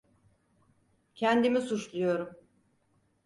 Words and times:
Kendimi 1.15 1.61
suçluyorum. 1.61 2.35